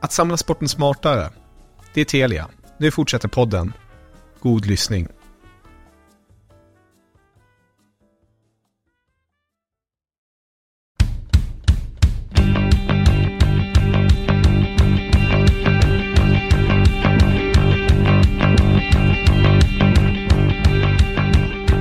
Att 0.00 0.12
samla 0.12 0.36
sporten 0.36 0.68
smartare. 0.68 1.30
Det 1.94 2.00
är 2.00 2.04
Telia. 2.04 2.48
Nu 2.78 2.90
fortsätter 2.90 3.28
podden. 3.28 3.72
God 4.40 4.66
lyssning. 4.66 5.08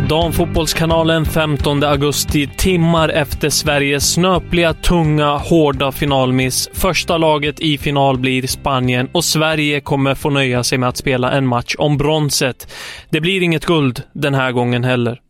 Damfotbollskanalen 0.10 1.26
15 1.26 1.84
augusti, 1.84 2.50
timmar 2.58 3.10
efter 3.10 3.50
Sveriges 3.50 4.14
snöpliga, 4.14 4.74
tunga, 4.74 5.38
hårda 5.38 5.92
finalmiss. 5.92 6.70
Första 6.74 7.18
laget 7.18 7.60
i 7.60 7.78
final 7.78 8.18
blir 8.18 8.48
Spanien 8.48 9.10
och 9.12 9.24
Sverige 9.24 9.82
kommer 9.82 10.16
få 10.16 10.30
nöja 10.30 10.64
sig 10.64 10.78
med 10.78 10.90
att 10.90 10.98
spela 10.98 11.32
en 11.32 11.48
match 11.48 11.76
om 11.78 11.98
bronset. 11.98 12.74
Det 13.10 13.22
blir 13.22 13.44
inget 13.44 13.66
guld 13.66 14.04
den 14.14 14.36
här 14.36 14.52
gången 14.52 14.84
heller. 14.84 15.22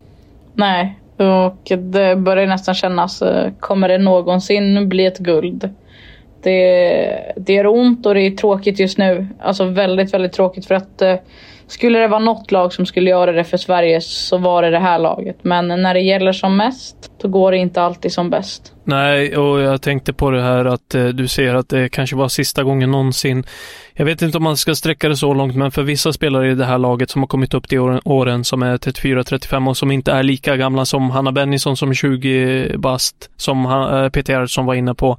Nej, 0.54 1.00
och 1.18 1.72
det 1.78 2.16
börjar 2.16 2.48
nästan 2.48 2.76
kännas, 2.76 3.22
eh, 3.22 3.52
kommer 3.60 3.90
det 3.90 3.98
någonsin 3.98 4.90
bli 4.90 5.06
ett 5.06 5.20
guld? 5.20 5.70
Det, 6.44 7.34
det 7.38 7.54
gör 7.54 7.68
ont 7.68 8.06
och 8.06 8.14
det 8.14 8.22
är 8.22 8.32
tråkigt 8.32 8.80
just 8.80 8.98
nu. 8.98 9.28
Alltså 9.42 9.66
väldigt, 9.66 10.14
väldigt 10.14 10.34
tråkigt 10.34 10.66
för 10.66 10.76
att 10.76 11.02
eh, 11.02 11.16
skulle 11.70 12.00
det 12.00 12.08
vara 12.08 12.20
något 12.20 12.52
lag 12.52 12.74
som 12.74 12.86
skulle 12.86 13.10
göra 13.10 13.32
det 13.32 13.44
för 13.44 13.58
Sverige 13.58 14.02
så 14.02 14.38
var 14.38 14.62
det 14.62 14.70
det 14.70 14.80
här 14.80 15.00
laget. 15.00 15.38
Men 15.42 15.68
när 15.68 15.94
det 15.94 16.00
gäller 16.00 16.32
som 16.32 16.58
mest, 16.58 16.96
då 17.22 17.28
går 17.28 17.52
det 17.52 17.58
inte 17.58 17.82
alltid 17.82 18.12
som 18.12 18.30
bäst. 18.30 18.74
Nej, 18.84 19.38
och 19.38 19.62
jag 19.62 19.82
tänkte 19.82 20.14
på 20.14 20.32
det 20.32 20.42
här 20.42 20.66
att 20.66 20.96
eh, 20.96 21.06
du 21.06 21.28
ser 21.28 21.56
att 21.56 21.70
det 21.70 21.90
kanske 21.90 22.16
var 22.16 22.28
sista 22.28 22.64
gången 22.64 22.92
någonsin. 22.92 23.44
Jag 23.94 24.06
vet 24.06 24.22
inte 24.22 24.38
om 24.38 24.44
man 24.44 24.58
ska 24.58 24.76
sträcka 24.76 25.10
det 25.10 25.16
så 25.16 25.34
långt, 25.34 25.56
men 25.56 25.72
för 25.72 25.84
vissa 25.84 26.14
spelare 26.14 26.52
i 26.52 26.56
det 26.56 26.66
här 26.66 26.78
laget 26.78 27.10
som 27.10 27.22
har 27.22 27.28
kommit 27.28 27.54
upp 27.54 27.68
till 27.68 27.80
åren, 27.80 28.02
åren 28.06 28.44
som 28.44 28.64
är 28.64 28.78
34-35 28.78 29.70
och 29.70 29.78
som 29.78 29.92
inte 29.92 30.12
är 30.12 30.24
lika 30.24 30.58
gamla 30.58 30.86
som 30.86 31.10
Hanna 31.12 31.32
Bennison 31.32 31.78
som 31.78 31.90
är 31.90 31.94
20 31.94 32.78
bast, 32.78 33.30
som 33.38 33.66
han, 33.66 34.04
eh, 34.04 34.10
Peter 34.10 34.46
som 34.46 34.66
var 34.66 34.74
inne 34.74 34.94
på 34.94 35.18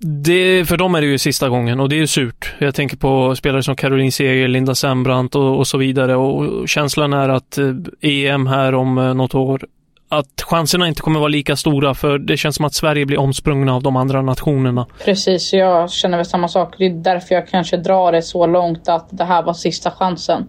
det, 0.00 0.64
för 0.68 0.76
dem 0.76 0.94
är 0.94 1.00
det 1.00 1.06
ju 1.06 1.18
sista 1.18 1.48
gången 1.48 1.80
och 1.80 1.88
det 1.88 1.96
är 1.96 1.98
ju 1.98 2.06
surt. 2.06 2.54
Jag 2.58 2.74
tänker 2.74 2.96
på 2.96 3.36
spelare 3.36 3.62
som 3.62 3.76
Caroline 3.76 4.12
Seger, 4.12 4.48
Linda 4.48 4.74
Sembrant 4.74 5.34
och, 5.34 5.58
och 5.58 5.66
så 5.66 5.78
vidare 5.78 6.16
och 6.16 6.68
känslan 6.68 7.12
är 7.12 7.28
att 7.28 7.58
eh, 7.58 7.74
EM 8.00 8.46
här 8.46 8.74
om 8.74 8.98
eh, 8.98 9.14
något 9.14 9.34
år 9.34 9.66
att 10.08 10.42
chanserna 10.42 10.88
inte 10.88 11.00
kommer 11.00 11.20
vara 11.20 11.28
lika 11.28 11.56
stora 11.56 11.94
för 11.94 12.18
det 12.18 12.36
känns 12.36 12.56
som 12.56 12.64
att 12.64 12.74
Sverige 12.74 13.06
blir 13.06 13.18
omsprungna 13.18 13.74
av 13.74 13.82
de 13.82 13.96
andra 13.96 14.22
nationerna. 14.22 14.86
Precis, 15.04 15.52
jag 15.52 15.90
känner 15.90 16.16
väl 16.16 16.26
samma 16.26 16.48
sak. 16.48 16.74
Det 16.78 16.86
är 16.86 16.90
därför 16.90 17.34
jag 17.34 17.48
kanske 17.48 17.76
drar 17.76 18.12
det 18.12 18.22
så 18.22 18.46
långt 18.46 18.88
att 18.88 19.06
det 19.10 19.24
här 19.24 19.42
var 19.42 19.52
sista 19.52 19.90
chansen. 19.90 20.48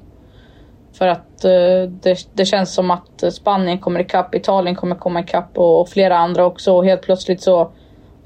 För 0.97 1.07
att 1.07 1.43
eh, 1.43 1.91
det, 2.01 2.17
det, 2.33 2.45
känns 2.45 2.73
som 2.73 2.91
att 2.91 3.33
Spanien 3.33 3.79
kommer 3.79 3.99
ikapp, 3.99 4.35
Italien 4.35 4.75
kommer 4.75 4.95
komma 4.95 5.19
ikapp 5.19 5.57
och, 5.57 5.81
och 5.81 5.89
flera 5.89 6.17
andra 6.17 6.45
också 6.45 6.73
och 6.73 6.85
helt 6.85 7.01
plötsligt 7.01 7.41
så 7.41 7.71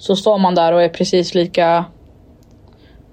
så 0.03 0.15
står 0.15 0.37
man 0.37 0.55
där 0.55 0.73
och 0.73 0.83
är 0.83 0.89
precis 0.89 1.35
lika, 1.35 1.85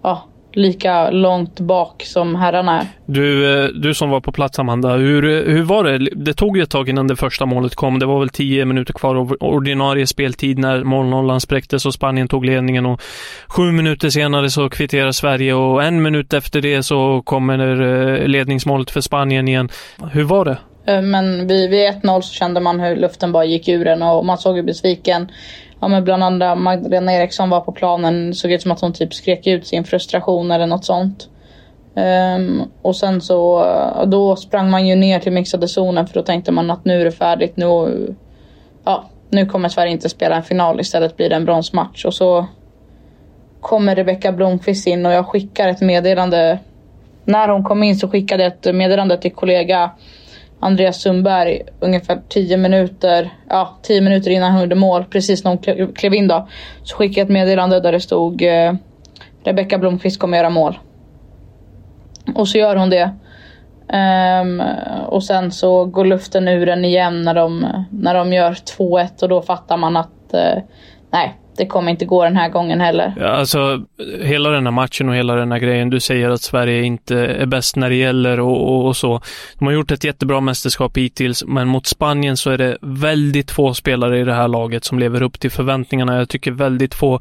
ja, 0.03 0.25
lika 0.53 1.11
långt 1.11 1.61
bak 1.61 2.03
som 2.03 2.35
herrarna 2.35 2.81
är. 2.81 2.87
Du, 3.07 3.63
eh, 3.65 3.69
du 3.69 3.95
som 3.95 4.11
var 4.11 4.21
på 4.21 4.33
plats 4.33 4.59
Amanda, 4.59 4.97
hur, 4.97 5.25
eh, 5.25 5.55
hur 5.55 5.63
var 5.63 5.85
det? 5.85 5.99
Det 5.99 6.35
tog 6.35 6.57
ju 6.57 6.63
ett 6.63 6.71
tag 6.71 6.89
innan 6.89 7.07
det 7.07 7.17
första 7.17 7.47
målet 7.47 7.75
kom. 7.75 7.99
Det 7.99 8.07
var 8.07 8.19
väl 8.19 8.29
tio 8.29 8.65
minuter 8.65 8.93
kvar 8.93 9.15
av 9.15 9.37
ordinarie 9.41 10.07
speltid 10.07 10.59
när 10.59 10.85
målnollan 10.85 11.41
spräcktes 11.41 11.87
och 11.87 11.95
Spanien 11.95 12.29
tog 12.29 12.45
ledningen 12.45 12.87
och 12.87 13.01
sju 13.49 13.73
minuter 13.73 14.11
senare 14.11 14.51
så 14.51 14.71
kvitterar 14.71 15.13
Sverige 15.13 15.55
och 15.55 15.85
en 15.85 16.03
minut 16.03 16.33
efter 16.33 16.61
det 16.61 16.83
så 16.83 17.23
kommer 17.23 17.81
eh, 17.81 18.27
ledningsmålet 18.27 18.91
för 18.91 19.01
Spanien 19.01 19.49
igen. 19.49 19.69
Hur 20.13 20.25
var 20.25 20.45
det? 20.45 20.59
Eh, 20.91 21.03
men 21.03 21.47
vid, 21.47 21.71
vid 21.71 21.89
1-0 21.89 22.21
så 22.21 22.35
kände 22.35 22.61
man 22.61 22.81
hur 22.81 22.97
luften 22.97 23.33
bara 23.33 23.45
gick 23.45 23.69
ur 23.69 23.87
en 23.87 24.03
och 24.03 24.27
man 24.27 24.39
såg 24.39 24.57
hur 24.57 24.63
besviken 24.63 25.31
ja, 25.81 25.89
men 25.89 26.05
bland 26.05 26.25
andra 26.25 26.55
Magdalena 26.55 27.13
Eriksson 27.13 27.51
var 27.51 27.61
på 27.61 27.73
planen. 27.73 28.35
Såg 28.35 28.53
ut 28.53 28.63
som 28.63 28.71
att 28.71 28.81
hon 28.81 28.93
typ 28.93 29.15
skrek 29.15 29.47
ut 29.47 29.67
sin 29.67 29.85
frustration 29.85 30.51
eller 30.51 30.67
något 30.67 30.85
sånt. 30.85 31.29
Um, 31.95 32.63
och 32.83 32.97
sen 32.97 33.21
så 33.21 33.65
eh, 33.65 34.07
då 34.07 34.37
sprang 34.37 34.71
man 34.71 34.87
ju 34.87 34.95
ner 34.95 35.21
till 35.21 35.33
mixade 35.33 35.69
zonen 35.69 36.07
för 36.07 36.15
då 36.15 36.23
tänkte 36.23 36.53
man 36.53 36.71
att 36.71 36.85
nu 36.85 37.01
är 37.01 37.05
det 37.05 37.13
färdigt. 37.13 37.57
Nu, 37.57 38.15
ja, 38.85 39.05
nu 39.31 39.47
kommer 39.47 39.69
Sverige 39.69 39.93
inte 39.93 40.09
spela 40.09 40.37
en 40.37 40.43
final. 40.43 40.81
Istället 40.81 41.17
blir 41.17 41.29
det 41.29 41.37
en 41.37 41.45
bronsmatch. 41.45 42.05
Och 42.05 42.15
så 42.15 42.47
kommer 43.61 43.97
Rebecka 43.97 44.33
Blomqvist 44.33 44.87
in 44.87 45.07
och 45.07 45.13
jag 45.13 45.27
skickar 45.27 45.69
ett 45.69 45.81
meddelande. 45.81 46.59
När 47.25 47.49
hon 47.49 47.65
kom 47.65 47.83
in 47.83 47.97
så 47.97 48.09
skickade 48.09 48.43
jag 48.43 48.53
ett 48.53 48.75
meddelande 48.75 49.19
till 49.19 49.33
kollega 49.33 49.91
Andreas 50.61 51.03
Sundberg 51.03 51.63
ungefär 51.81 52.21
10 52.29 52.57
minuter, 52.57 53.31
ja 53.49 53.79
10 53.83 54.01
minuter 54.01 54.31
innan 54.31 54.53
han 54.53 54.61
gjorde 54.61 54.75
mål, 54.75 55.05
precis 55.05 55.45
när 55.45 55.51
hon 55.51 55.93
klev 55.93 56.15
in 56.15 56.29
då, 56.29 56.49
så 56.83 56.97
skickade 56.97 57.21
jag 57.21 57.25
ett 57.25 57.33
meddelande 57.33 57.81
där 57.81 57.93
det 57.93 58.01
stod 58.01 58.43
eh, 58.43 58.75
Rebecka 59.45 59.79
Blomqvist 59.79 60.21
kommer 60.21 60.39
göra 60.39 60.51
mål. 60.51 60.79
Och 62.35 62.49
så 62.49 62.59
gör 62.59 62.77
hon 62.77 62.91
det. 62.91 63.11
Um, 63.93 64.63
och 65.07 65.25
sen 65.25 65.53
så 65.53 65.85
går 65.85 66.05
luften 66.05 66.49
ur 66.49 66.67
den 66.67 66.85
igen 66.85 67.23
när 67.23 67.35
de, 67.35 67.67
när 67.91 68.15
de 68.15 68.33
gör 68.33 68.53
2-1 68.53 69.23
och 69.23 69.29
då 69.29 69.43
fattar 69.43 69.77
man 69.77 69.97
att 69.97 70.35
uh, 70.35 70.63
nej, 71.11 71.40
det 71.61 71.67
kommer 71.67 71.91
inte 71.91 72.05
gå 72.05 72.25
den 72.25 72.37
här 72.37 72.49
gången 72.49 72.81
heller. 72.81 73.15
Ja, 73.17 73.27
alltså, 73.27 73.83
hela 74.21 74.51
den 74.51 74.67
här 74.67 74.73
matchen 74.73 75.09
och 75.09 75.15
hela 75.15 75.35
den 75.35 75.53
här 75.53 75.59
grejen. 75.59 75.91
Du 75.91 76.01
säger 76.01 76.31
att 76.31 76.43
Sverige 76.43 76.83
inte 76.83 77.17
är 77.19 77.47
bäst 77.47 77.77
när 77.77 77.91
det 77.91 77.97
gäller 77.97 78.41
och, 78.41 78.69
och, 78.69 78.87
och, 78.87 78.97
så. 78.97 79.21
De 79.59 79.65
har 79.65 79.73
gjort 79.73 79.91
ett 79.91 80.05
jättebra 80.05 80.41
mästerskap 80.41 80.97
hittills, 80.97 81.45
men 81.45 81.69
mot 81.69 81.87
Spanien 81.87 82.37
så 82.37 82.51
är 82.51 82.59
det 82.59 82.79
väldigt 82.83 83.51
få 83.51 83.75
spelare 83.75 84.21
i 84.21 84.25
det 84.25 84.35
här 84.35 84.49
laget 84.49 84.85
som 84.85 84.99
lever 84.99 85.23
upp 85.23 85.41
till 85.41 85.51
förväntningarna. 85.51 86.19
Jag 86.19 86.29
tycker 86.29 86.51
väldigt 86.51 86.95
få 86.95 87.21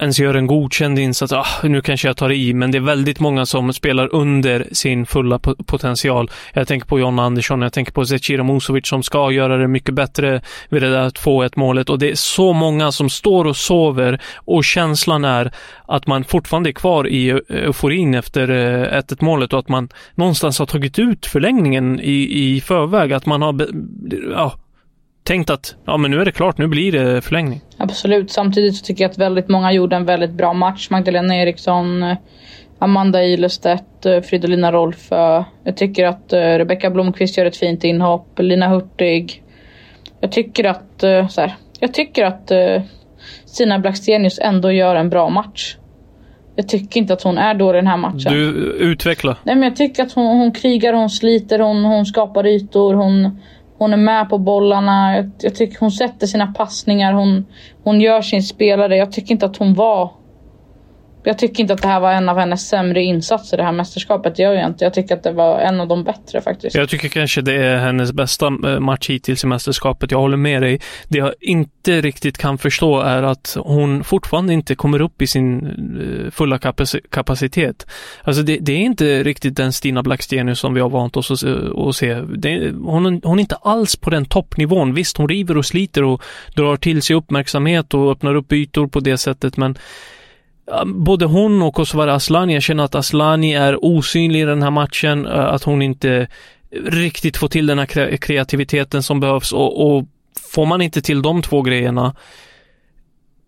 ens 0.00 0.18
gör 0.18 0.34
en 0.34 0.46
godkänd 0.46 0.98
insats. 0.98 1.32
Ah, 1.32 1.46
nu 1.62 1.80
kanske 1.80 2.08
jag 2.08 2.16
tar 2.16 2.32
i, 2.32 2.54
men 2.54 2.70
det 2.70 2.78
är 2.78 2.82
väldigt 2.82 3.20
många 3.20 3.46
som 3.46 3.72
spelar 3.72 4.14
under 4.14 4.68
sin 4.72 5.06
fulla 5.06 5.38
potential. 5.38 6.30
Jag 6.52 6.68
tänker 6.68 6.86
på 6.86 7.00
John 7.00 7.18
Andersson, 7.18 7.62
jag 7.62 7.72
tänker 7.72 7.92
på 7.92 8.06
Zecira 8.06 8.42
Musovic 8.44 8.86
som 8.86 9.02
ska 9.02 9.30
göra 9.30 9.56
det 9.56 9.68
mycket 9.68 9.94
bättre 9.94 10.40
vid 10.68 10.82
det 10.82 10.90
där 10.90 11.10
2-1 11.10 11.52
målet 11.56 11.90
och 11.90 11.98
det 11.98 12.10
är 12.10 12.14
så 12.14 12.52
många 12.52 12.92
som 12.92 13.10
står 13.10 13.44
och 13.44 13.56
sover 13.56 14.20
och 14.34 14.64
känslan 14.64 15.24
är 15.24 15.52
att 15.86 16.06
man 16.06 16.24
fortfarande 16.24 16.70
är 16.70 16.72
kvar 16.72 17.08
i 17.08 17.30
euforin 17.48 18.14
efter 18.14 18.50
eh, 18.50 19.00
1-1 19.00 19.24
målet 19.24 19.52
och 19.52 19.58
att 19.58 19.68
man 19.68 19.88
någonstans 20.14 20.58
har 20.58 20.66
tagit 20.66 20.98
ut 20.98 21.26
förlängningen 21.26 22.00
i, 22.00 22.54
i 22.54 22.60
förväg. 22.60 23.12
Att 23.12 23.26
man 23.26 23.42
har 23.42 23.66
ja, 24.32 24.52
tänkt 25.26 25.50
att 25.50 25.76
ja, 25.84 25.96
men 25.96 26.10
nu 26.10 26.20
är 26.20 26.24
det 26.24 26.32
klart, 26.32 26.58
nu 26.58 26.66
blir 26.66 26.92
det 26.92 27.20
förlängning. 27.20 27.60
Absolut. 27.76 28.30
Samtidigt 28.30 28.76
så 28.76 28.84
tycker 28.84 29.04
jag 29.04 29.10
att 29.10 29.18
väldigt 29.18 29.48
många 29.48 29.72
gjorde 29.72 29.96
en 29.96 30.04
väldigt 30.04 30.30
bra 30.32 30.52
match. 30.52 30.90
Magdalena 30.90 31.36
Eriksson, 31.36 32.02
eh, 32.02 32.16
Amanda 32.78 33.24
Ilestedt, 33.24 34.06
eh, 34.06 34.20
Fridolina 34.20 34.72
Rolfö. 34.72 35.44
Jag 35.64 35.76
tycker 35.76 36.06
att 36.06 36.32
eh, 36.32 36.38
Rebecka 36.38 36.90
Blomqvist 36.90 37.38
gör 37.38 37.46
ett 37.46 37.56
fint 37.56 37.84
inhopp. 37.84 38.38
Lina 38.38 38.68
Hurtig. 38.68 39.42
Jag 40.20 40.32
tycker 40.32 40.64
att, 40.64 41.00
så 41.30 41.40
här, 41.40 41.54
jag 41.80 41.94
tycker 41.94 42.24
att 42.24 42.52
Stina 43.46 43.78
Blackstenius 43.78 44.38
ändå 44.42 44.72
gör 44.72 44.96
en 44.96 45.10
bra 45.10 45.28
match. 45.28 45.76
Jag 46.56 46.68
tycker 46.68 47.00
inte 47.00 47.12
att 47.12 47.22
hon 47.22 47.38
är 47.38 47.54
dålig 47.54 47.78
i 47.78 47.80
den 47.80 47.86
här 47.86 47.96
matchen. 47.96 48.32
Du, 48.32 48.46
utveckla. 48.78 49.36
Nej 49.42 49.54
men 49.54 49.62
jag 49.62 49.76
tycker 49.76 50.02
att 50.02 50.12
hon, 50.12 50.26
hon 50.26 50.52
krigar, 50.52 50.92
hon 50.92 51.10
sliter, 51.10 51.58
hon, 51.58 51.84
hon 51.84 52.06
skapar 52.06 52.46
ytor, 52.46 52.94
hon 52.94 53.40
hon 53.78 53.92
är 53.92 53.96
med 53.96 54.28
på 54.28 54.38
bollarna. 54.38 55.16
Jag, 55.16 55.30
jag 55.40 55.54
tycker 55.54 55.80
hon 55.80 55.90
sätter 55.90 56.26
sina 56.26 56.46
passningar. 56.46 57.12
Hon, 57.12 57.46
hon 57.84 58.00
gör 58.00 58.22
sin 58.22 58.42
spelare. 58.42 58.96
Jag 58.96 59.12
tycker 59.12 59.32
inte 59.32 59.46
att 59.46 59.56
hon 59.56 59.74
var 59.74 60.10
jag 61.26 61.38
tycker 61.38 61.62
inte 61.62 61.74
att 61.74 61.82
det 61.82 61.88
här 61.88 62.00
var 62.00 62.12
en 62.12 62.28
av 62.28 62.38
hennes 62.38 62.68
sämre 62.68 63.02
insatser 63.02 63.56
det 63.56 63.62
här 63.62 63.72
mästerskapet. 63.72 64.36
Det 64.36 64.42
gör 64.42 64.52
jag 64.52 64.66
inte. 64.66 64.84
Jag 64.84 64.94
tycker 64.94 65.14
att 65.14 65.22
det 65.22 65.32
var 65.32 65.60
en 65.60 65.80
av 65.80 65.88
de 65.88 66.04
bättre 66.04 66.40
faktiskt. 66.40 66.76
Jag 66.76 66.88
tycker 66.88 67.08
kanske 67.08 67.40
det 67.40 67.54
är 67.54 67.78
hennes 67.78 68.12
bästa 68.12 68.46
eh, 68.46 68.80
match 68.80 69.10
hittills 69.10 69.44
i 69.44 69.46
mästerskapet. 69.46 70.10
Jag 70.10 70.18
håller 70.18 70.36
med 70.36 70.62
dig. 70.62 70.80
Det 71.08 71.18
jag 71.18 71.32
inte 71.40 72.00
riktigt 72.00 72.38
kan 72.38 72.58
förstå 72.58 73.00
är 73.00 73.22
att 73.22 73.56
hon 73.60 74.04
fortfarande 74.04 74.52
inte 74.52 74.74
kommer 74.74 75.00
upp 75.00 75.22
i 75.22 75.26
sin 75.26 75.66
eh, 76.26 76.30
fulla 76.30 76.58
kapacitet. 77.10 77.86
Alltså 78.22 78.42
det, 78.42 78.58
det 78.60 78.72
är 78.72 78.80
inte 78.80 79.22
riktigt 79.22 79.56
den 79.56 79.72
Stina 79.72 80.02
Blackstenius 80.02 80.58
som 80.58 80.74
vi 80.74 80.80
har 80.80 80.90
vant 80.90 81.16
oss 81.16 81.44
att 81.86 81.96
se. 81.96 82.14
Det, 82.14 82.70
hon, 82.70 83.20
hon 83.24 83.38
är 83.38 83.40
inte 83.40 83.56
alls 83.56 83.96
på 83.96 84.10
den 84.10 84.24
toppnivån. 84.24 84.94
Visst, 84.94 85.16
hon 85.16 85.28
river 85.28 85.56
och 85.56 85.66
sliter 85.66 86.04
och 86.04 86.22
drar 86.54 86.76
till 86.76 87.02
sig 87.02 87.16
uppmärksamhet 87.16 87.94
och 87.94 88.12
öppnar 88.12 88.34
upp 88.34 88.52
ytor 88.52 88.86
på 88.86 89.00
det 89.00 89.18
sättet, 89.18 89.56
men 89.56 89.78
Ehm, 90.72 91.04
både 91.04 91.24
hon 91.24 91.62
och 91.62 91.74
Kosovare 91.74 92.14
Aslani, 92.14 92.54
jag 92.54 92.62
känner 92.62 92.84
att 92.84 92.94
Aslani 92.94 93.54
är 93.54 93.84
osynlig 93.84 94.40
i 94.40 94.44
den 94.44 94.62
här 94.62 94.70
matchen, 94.70 95.26
eh, 95.26 95.44
att 95.44 95.62
hon 95.62 95.82
inte 95.82 96.26
riktigt 96.84 97.36
får 97.36 97.48
till 97.48 97.66
den 97.66 97.78
här 97.78 98.16
kreativiteten 98.16 99.02
som 99.02 99.20
behövs 99.20 99.52
och, 99.52 99.86
och 99.86 100.04
får 100.52 100.66
man 100.66 100.82
inte 100.82 101.02
till 101.02 101.22
de 101.22 101.42
två 101.42 101.62
grejerna, 101.62 102.14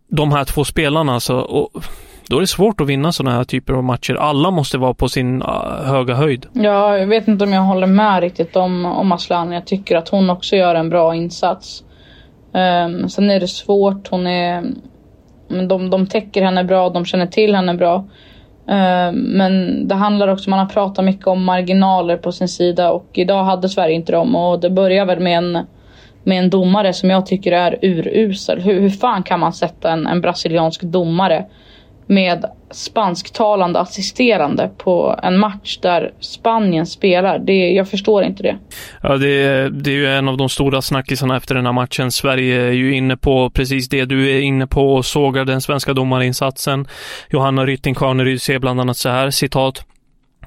de 0.08 0.32
här 0.32 0.44
två 0.44 0.64
spelarna, 0.64 1.20
så, 1.20 1.36
och, 1.38 1.84
då 2.28 2.36
är 2.36 2.40
det 2.40 2.46
svårt 2.46 2.80
att 2.80 2.86
vinna 2.86 3.12
sådana 3.12 3.36
här 3.36 3.44
typer 3.44 3.72
av 3.72 3.84
matcher. 3.84 4.14
Alla 4.14 4.50
måste 4.50 4.78
vara 4.78 4.94
på 4.94 5.08
sin 5.08 5.42
eh, 5.42 5.84
höga 5.84 6.14
höjd. 6.14 6.46
Ja, 6.52 6.98
jag 6.98 7.06
vet 7.06 7.28
inte 7.28 7.44
om 7.44 7.52
jag 7.52 7.62
håller 7.62 7.86
med 7.86 8.20
riktigt 8.20 8.56
om, 8.56 8.84
om 8.84 9.12
Aslan. 9.12 9.52
Jag 9.52 9.66
tycker 9.66 9.96
att 9.96 10.08
hon 10.08 10.30
också 10.30 10.56
gör 10.56 10.74
en 10.74 10.90
bra 10.90 11.14
insats. 11.14 11.84
Um, 12.52 13.08
sen 13.08 13.30
är 13.30 13.40
det 13.40 13.48
svårt. 13.48 14.08
Hon 14.08 14.26
är 14.26 14.64
men 15.48 15.68
de, 15.68 15.90
de 15.90 16.06
täcker 16.06 16.42
henne 16.42 16.64
bra, 16.64 16.88
de 16.88 17.04
känner 17.04 17.26
till 17.26 17.54
henne 17.54 17.74
bra. 17.74 18.04
Eh, 18.68 19.12
men 19.12 19.88
det 19.88 19.94
handlar 19.94 20.28
också, 20.28 20.50
man 20.50 20.58
har 20.58 20.66
pratat 20.66 21.04
mycket 21.04 21.26
om 21.26 21.44
marginaler 21.44 22.16
på 22.16 22.32
sin 22.32 22.48
sida 22.48 22.90
och 22.90 23.06
idag 23.12 23.44
hade 23.44 23.68
Sverige 23.68 23.94
inte 23.94 24.12
dem 24.12 24.36
och 24.36 24.60
det 24.60 24.70
börjar 24.70 25.06
väl 25.06 25.20
med 25.20 25.38
en, 25.38 25.66
med 26.22 26.38
en 26.38 26.50
domare 26.50 26.92
som 26.92 27.10
jag 27.10 27.26
tycker 27.26 27.52
är 27.52 27.78
urusel. 27.82 28.60
Hur, 28.60 28.80
hur 28.80 28.90
fan 28.90 29.22
kan 29.22 29.40
man 29.40 29.52
sätta 29.52 29.90
en, 29.90 30.06
en 30.06 30.20
brasiliansk 30.20 30.82
domare 30.82 31.46
med 32.08 32.44
spansktalande 32.70 33.80
assisterande 33.80 34.70
på 34.78 35.20
en 35.22 35.38
match 35.38 35.78
där 35.82 36.12
Spanien 36.20 36.86
spelar. 36.86 37.38
Det, 37.38 37.70
jag 37.70 37.88
förstår 37.88 38.24
inte 38.24 38.42
det. 38.42 38.56
Ja, 39.02 39.16
det, 39.16 39.68
det 39.68 39.90
är 39.90 39.94
ju 39.94 40.06
en 40.06 40.28
av 40.28 40.36
de 40.36 40.48
stora 40.48 40.82
snackisarna 40.82 41.36
efter 41.36 41.54
den 41.54 41.66
här 41.66 41.72
matchen. 41.72 42.12
Sverige 42.12 42.62
är 42.62 42.72
ju 42.72 42.94
inne 42.94 43.16
på 43.16 43.50
precis 43.50 43.88
det 43.88 44.04
du 44.04 44.36
är 44.36 44.40
inne 44.40 44.66
på 44.66 44.94
och 44.94 45.04
sågar 45.04 45.44
den 45.44 45.60
svenska 45.60 45.92
domarinsatsen. 45.92 46.86
Johanna 47.30 47.66
Rytting 47.66 47.94
Kaneryd 47.94 48.42
säger 48.42 48.58
bland 48.58 48.80
annat 48.80 48.96
så 48.96 49.08
här, 49.08 49.30
citat. 49.30 49.84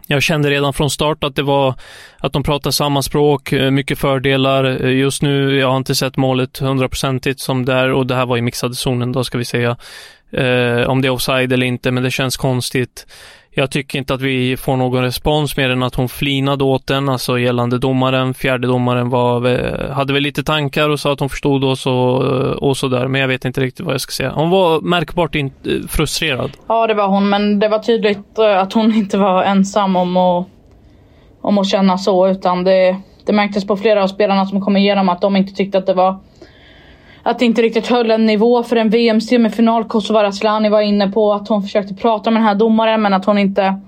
Jag 0.07 0.23
kände 0.23 0.49
redan 0.49 0.73
från 0.73 0.89
start 0.89 1.23
att 1.23 1.35
det 1.35 1.43
var 1.43 1.73
att 2.17 2.33
de 2.33 2.43
pratar 2.43 2.71
samma 2.71 3.01
språk, 3.01 3.51
mycket 3.51 3.99
fördelar. 3.99 4.63
Just 4.87 5.21
nu, 5.21 5.59
jag 5.59 5.69
har 5.69 5.77
inte 5.77 5.95
sett 5.95 6.17
målet 6.17 6.57
hundraprocentigt 6.57 7.39
som 7.39 7.65
där 7.65 7.91
och 7.91 8.07
det 8.07 8.15
här 8.15 8.25
var 8.25 8.37
i 8.37 8.41
mixade 8.41 8.75
zonen 8.75 9.11
då 9.11 9.23
ska 9.23 9.37
vi 9.37 9.45
säga 9.45 9.77
eh, 10.31 10.89
om 10.89 11.01
det 11.01 11.07
är 11.07 11.09
offside 11.09 11.53
eller 11.53 11.65
inte, 11.65 11.91
men 11.91 12.03
det 12.03 12.11
känns 12.11 12.37
konstigt. 12.37 13.05
Jag 13.53 13.71
tycker 13.71 13.99
inte 13.99 14.13
att 14.13 14.21
vi 14.21 14.57
får 14.57 14.77
någon 14.77 15.03
respons 15.03 15.57
mer 15.57 15.69
än 15.69 15.83
att 15.83 15.95
hon 15.95 16.09
flinade 16.09 16.63
åt 16.63 16.87
den, 16.87 17.09
alltså 17.09 17.39
gällande 17.39 17.77
domaren. 17.77 18.33
Fjärde 18.33 18.67
domaren 18.67 19.09
var, 19.09 19.91
hade 19.91 20.13
väl 20.13 20.23
lite 20.23 20.43
tankar 20.43 20.89
och 20.89 20.99
sa 20.99 21.13
att 21.13 21.19
hon 21.19 21.29
förstod 21.29 21.63
oss 21.63 21.85
och, 21.85 22.25
eh, 22.25 22.51
och 22.51 22.77
sådär, 22.77 23.07
men 23.07 23.21
jag 23.21 23.27
vet 23.27 23.45
inte 23.45 23.61
riktigt 23.61 23.85
vad 23.85 23.93
jag 23.93 24.01
ska 24.01 24.11
säga. 24.11 24.31
Hon 24.35 24.49
var 24.49 24.81
märkbart 24.81 25.35
in, 25.35 25.45
eh, 25.65 25.87
frustrerad. 25.87 26.51
Ja, 26.67 26.87
det 26.87 26.93
var 26.93 27.07
hon, 27.07 27.29
men 27.29 27.59
det 27.59 27.67
var 27.67 27.79
tydligt 27.79 28.39
eh, 28.39 28.59
att 28.59 28.73
hon 28.73 28.93
inte 28.95 29.17
var 29.17 29.43
ensam 29.43 29.95
om 29.95 30.17
att, 30.17 30.47
om 31.41 31.57
att 31.57 31.67
känna 31.67 31.97
så, 31.97 32.27
utan 32.27 32.63
det, 32.63 32.97
det 33.25 33.33
märktes 33.33 33.67
på 33.67 33.77
flera 33.77 34.03
av 34.03 34.07
spelarna 34.07 34.45
som 34.45 34.61
kom 34.61 34.77
igenom 34.77 35.09
att 35.09 35.21
de 35.21 35.35
inte 35.35 35.53
tyckte 35.53 35.77
att 35.77 35.85
det 35.85 35.93
var 35.93 36.19
att 37.23 37.39
det 37.39 37.45
inte 37.45 37.61
riktigt 37.61 37.87
höll 37.87 38.11
en 38.11 38.25
nivå 38.25 38.63
för 38.63 38.75
en 38.75 38.89
VM-semifinal. 38.89 39.83
Kosovare 39.83 40.27
Asllani 40.27 40.69
var 40.69 40.81
inne 40.81 41.11
på 41.11 41.33
att 41.33 41.47
hon 41.47 41.63
försökte 41.63 41.93
prata 41.93 42.31
med 42.31 42.41
den 42.41 42.47
här 42.47 42.55
domaren 42.55 43.01
men 43.01 43.13
att 43.13 43.25
hon 43.25 43.37
inte... 43.37 43.79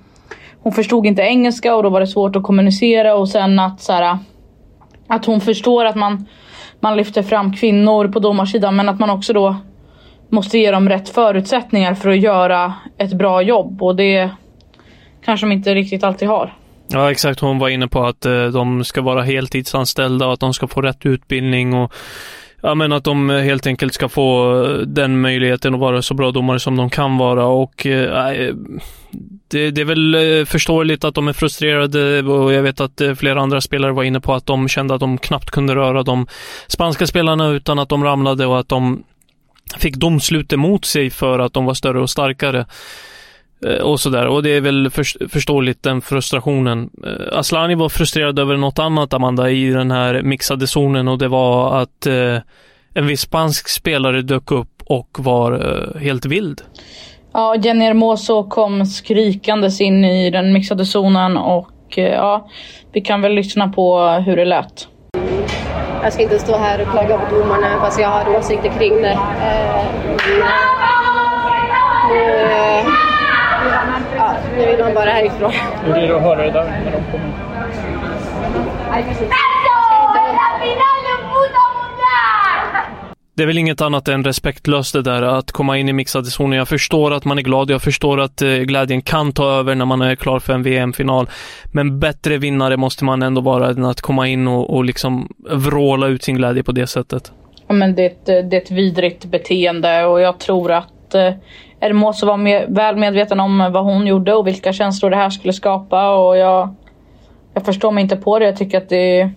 Hon 0.60 0.74
förstod 0.74 1.06
inte 1.06 1.22
engelska 1.22 1.76
och 1.76 1.84
då 1.84 1.90
var 1.90 2.00
det 2.00 2.08
svårt 2.08 2.36
att 2.36 2.44
kommunicera 2.44 3.16
och 3.16 3.30
sen 3.30 3.60
att 3.60 3.82
så 3.82 3.94
här, 3.94 4.18
Att 5.08 5.26
hon 5.26 5.42
förstår 5.42 5.86
att 5.86 5.96
man, 5.96 6.26
man 6.80 6.98
lyfter 6.98 7.24
fram 7.24 7.54
kvinnor 7.54 8.08
på 8.08 8.20
domarsidan 8.20 8.76
men 8.76 8.90
att 8.90 9.00
man 9.00 9.10
också 9.10 9.34
då 9.34 9.56
måste 10.30 10.58
ge 10.58 10.72
dem 10.72 10.90
rätt 10.90 11.10
förutsättningar 11.10 11.94
för 11.94 12.10
att 12.10 12.20
göra 12.20 12.74
ett 12.98 13.14
bra 13.14 13.42
jobb 13.42 13.84
och 13.84 13.96
det 13.96 14.30
kanske 15.26 15.46
de 15.46 15.52
inte 15.52 15.76
riktigt 15.76 16.04
alltid 16.04 16.28
har. 16.28 16.54
Ja, 16.88 17.12
exakt. 17.12 17.40
Hon 17.40 17.60
var 17.60 17.70
inne 17.70 17.88
på 17.88 18.04
att 18.04 18.26
eh, 18.26 18.46
de 18.46 18.84
ska 18.84 19.02
vara 19.02 19.22
heltidsanställda 19.22 20.28
och 20.28 20.34
att 20.34 20.40
de 20.40 20.54
ska 20.54 20.68
få 20.68 20.82
rätt 20.82 21.06
utbildning 21.06 21.74
och 21.74 21.94
Ja 22.66 22.76
men 22.76 22.92
att 22.92 23.04
de 23.04 23.30
eh, 23.30 23.42
helt 23.42 23.68
enkelt 23.68 23.94
ska 23.94 24.10
få 24.10 24.64
eh, 24.66 24.78
den 24.78 25.22
möjligheten 25.22 25.74
att 25.74 25.80
vara 25.80 26.02
så 26.02 26.14
bra 26.14 26.32
domare 26.32 26.60
som 26.60 26.76
de 26.76 26.90
kan 26.90 27.18
vara 27.18 27.46
och 27.46 27.86
eh, 27.86 28.30
eh 28.30 28.56
det, 29.48 29.72
det, 29.72 29.82
är 29.82 29.86
väl 29.86 30.46
förståeligt 30.46 31.04
att 31.04 31.16
de 31.16 31.28
är 31.28 31.34
frustrerade 31.34 32.24
och 32.24 32.54
jag 32.54 32.64
vet 32.64 32.82
att 32.82 33.02
flera 33.18 33.42
andra 33.42 33.62
spelare 33.62 33.92
var 33.92 34.04
inne 34.04 34.20
på 34.20 34.34
att 34.34 34.46
de 34.46 34.68
kände 34.68 34.94
att 34.94 35.00
de 35.00 35.18
knappt 35.18 35.52
kunde 35.52 35.76
röra 35.76 36.04
de 36.04 36.28
spanska 36.68 37.08
spelarna 37.08 37.48
utan 37.48 37.80
att 37.80 37.90
de 37.90 38.04
ramlade 38.04 38.46
och 38.46 38.60
att 38.60 38.70
de 38.70 39.04
fick 39.78 39.96
domslut 39.96 40.54
emot 40.54 40.86
sig 40.86 41.10
för 41.10 41.40
att 41.40 41.54
de 41.54 41.66
var 41.66 41.74
större 41.74 42.02
och 42.02 42.10
starkare. 42.10 42.66
Eh, 43.66 43.82
och 43.82 44.00
sådär. 44.00 44.28
Och 44.28 44.44
det 44.44 44.50
är 44.50 44.62
väl 44.62 44.90
förståeligt 45.30 45.84
den 45.84 46.02
frustrationen. 46.02 46.90
Eh, 47.06 47.38
Aslani 47.40 47.76
var 47.76 47.90
frustrerad 47.90 48.40
över 48.40 48.58
något 48.58 48.80
annat, 48.80 49.14
Amanda, 49.14 49.50
i 49.50 49.70
den 49.70 49.92
här 49.92 50.22
mixade 50.22 50.68
zonen 50.68 51.08
och 51.08 51.18
det 51.18 51.28
var 51.28 51.82
att 51.82 52.06
eh, 52.06 52.38
en 52.94 53.08
viss 53.08 53.22
spansk 53.22 53.70
spelare 53.70 54.22
dök 54.22 54.52
upp 54.52 54.84
och 54.86 55.10
var 55.20 55.52
eh, 55.52 56.02
helt 56.02 56.26
vild. 56.26 56.62
Ja, 57.34 57.56
Jenny 57.56 57.86
Hermoso 57.86 58.50
kom 58.50 58.86
skrikandes 58.86 59.82
in 59.82 60.06
i 60.06 60.30
den 60.30 60.54
mixade 60.54 60.86
zonen 60.86 61.38
och 61.38 61.98
eh, 61.98 62.14
ja, 62.14 62.50
vi 62.94 63.02
kan 63.02 63.22
väl 63.22 63.34
lyssna 63.34 63.68
på 63.68 64.08
hur 64.26 64.36
det 64.36 64.46
lät. 64.46 64.88
Jag 66.04 66.14
ska 66.14 66.24
inte 66.24 66.40
stå 66.40 66.58
här 66.58 66.82
och 66.82 66.88
klaga 66.88 67.18
på 67.18 67.36
domarna 67.36 67.80
fast 67.80 68.00
jag 68.00 68.10
har 68.10 68.38
åsikter 68.38 68.70
kring 68.80 69.02
det. 69.02 69.20
Eh, 69.42 69.86
nu, 72.10 73.03
nu 74.58 74.66
vill 74.66 74.80
man 74.80 74.94
bara 74.94 75.10
härifrån. 75.10 75.52
Hur 75.86 75.98
är 75.98 76.08
det 76.08 76.16
att 76.16 76.22
höra 76.22 76.44
det 76.44 76.52
där 76.52 76.64
när 76.64 76.92
de 76.92 77.12
kommer? 77.12 77.54
Det 83.36 83.44
är 83.44 83.48
väl 83.48 83.58
inget 83.58 83.82
annat 83.82 84.08
än 84.08 84.24
respektlöst 84.24 84.94
det 84.94 85.02
där 85.02 85.22
att 85.22 85.52
komma 85.52 85.78
in 85.78 85.90
i 85.90 85.94
mixade 85.94 86.26
zoner. 86.26 86.58
Jag 86.58 86.68
förstår 86.68 87.14
att 87.14 87.26
man 87.26 87.38
är 87.38 87.42
glad, 87.42 87.70
jag 87.70 87.82
förstår 87.82 88.20
att 88.20 88.42
eh, 88.42 88.50
glädjen 88.50 89.02
kan 89.02 89.32
ta 89.32 89.52
över 89.52 89.76
när 89.76 89.86
man 89.86 90.02
är 90.02 90.16
klar 90.16 90.40
för 90.40 90.54
en 90.54 90.64
VM-final. 90.64 91.30
Men 91.72 92.00
bättre 92.00 92.38
vinnare 92.38 92.78
måste 92.78 93.06
man 93.06 93.24
ändå 93.24 93.42
vara 93.42 93.70
än 93.70 93.86
att 93.86 94.02
komma 94.02 94.28
in 94.28 94.48
och, 94.48 94.76
och 94.76 94.86
liksom 94.86 95.34
vråla 95.50 96.08
ut 96.08 96.24
sin 96.24 96.36
glädje 96.36 96.64
på 96.64 96.72
det 96.72 96.88
sättet. 96.88 97.32
Ja, 97.68 97.74
men 97.74 97.96
det, 97.96 98.02
är 98.02 98.10
ett, 98.10 98.26
det 98.26 98.58
är 98.58 98.62
ett 98.62 98.72
vidrigt 98.72 99.26
beteende 99.26 100.06
och 100.06 100.22
jag 100.22 100.40
tror 100.40 100.72
att 100.72 101.16
eh, 101.16 101.34
Hermoso 101.84 102.26
var 102.26 102.38
med, 102.38 102.66
väl 102.70 102.96
medveten 102.96 103.40
om 103.40 103.58
vad 103.58 103.84
hon 103.84 104.08
gjorde 104.08 104.34
och 104.34 104.48
vilka 104.48 104.74
känslor 104.74 105.10
det 105.10 105.16
här 105.16 105.30
skulle 105.30 105.54
skapa. 105.54 106.16
Och 106.16 106.38
jag, 106.38 106.76
jag 107.54 107.66
förstår 107.66 107.92
mig 107.92 108.02
inte 108.02 108.16
på 108.16 108.40
det. 108.40 108.46
Jag 108.46 108.58
tycker 108.58 108.78
att 108.78 108.90
det, 108.90 109.30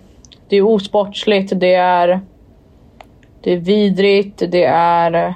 det 0.49 0.55
är 0.55 0.61
osportsligt. 0.61 1.59
Det 1.59 1.73
är, 1.73 2.19
det 3.43 3.53
är 3.53 3.57
vidrigt. 3.57 4.43
Det 4.51 4.63
är... 4.63 5.33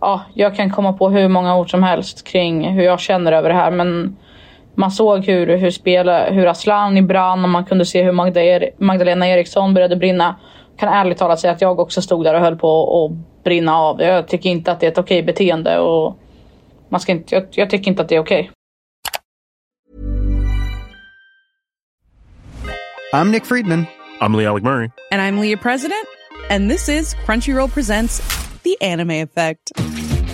Ja, 0.00 0.20
jag 0.34 0.56
kan 0.56 0.70
komma 0.70 0.92
på 0.92 1.10
hur 1.10 1.28
många 1.28 1.56
ord 1.56 1.70
som 1.70 1.82
helst 1.82 2.26
kring 2.26 2.68
hur 2.68 2.82
jag 2.82 3.00
känner 3.00 3.32
över 3.32 3.48
det 3.48 3.54
här. 3.54 3.70
Men 3.70 4.16
man 4.74 4.90
såg 4.90 5.26
hur, 5.26 5.56
hur, 5.56 5.70
spela, 5.70 6.30
hur 6.30 6.46
Asllani 6.46 7.02
brann 7.02 7.44
och 7.44 7.50
man 7.50 7.64
kunde 7.64 7.84
se 7.84 8.02
hur 8.02 8.12
Magda 8.12 8.42
er, 8.42 8.70
Magdalena 8.78 9.28
Eriksson 9.28 9.74
började 9.74 9.96
brinna. 9.96 10.36
Jag 10.70 10.80
kan 10.80 10.88
ärligt 10.88 11.18
talat 11.18 11.40
säga 11.40 11.52
att 11.52 11.60
jag 11.60 11.80
också 11.80 12.02
stod 12.02 12.24
där 12.24 12.34
och 12.34 12.40
höll 12.40 12.56
på 12.56 13.04
att 13.04 13.29
brinna 13.44 13.76
av. 13.76 14.00
Jag 14.00 14.28
tycker 14.28 14.50
inte 14.50 14.72
att 14.72 14.80
det 14.80 14.86
är 14.86 14.90
ett 14.90 14.98
okej 14.98 15.22
beteende. 15.22 15.78
Och 15.78 16.18
man 16.88 17.00
ska 17.00 17.12
inte, 17.12 17.34
jag, 17.34 17.46
jag 17.50 17.70
tycker 17.70 17.90
inte 17.90 18.02
att 18.02 18.08
det 18.08 18.16
är 18.16 18.20
okej. 18.20 18.50
I'm 23.12 23.30
Nick 23.30 23.44
Friedman. 23.44 23.86
I'm 24.20 24.36
Lee 24.36 24.46
Alec 24.46 24.62
Murray. 24.62 24.90
And 25.10 25.20
I'm 25.22 25.40
Leah 25.40 25.60
President. 25.60 26.06
And 26.50 26.70
this 26.70 26.88
is 26.88 27.14
Crunchyroll 27.26 27.68
Presents 27.68 28.20
The 28.62 28.76
Anime 28.80 29.22
Effect. 29.22 29.72